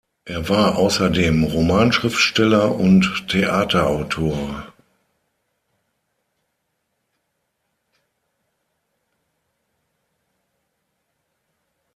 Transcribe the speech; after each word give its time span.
Er 0.25 0.49
war 0.49 0.79
außerdem 0.79 1.43
Romanschriftsteller 1.43 2.73
und 2.73 3.27
Theaterautor. 3.27 4.73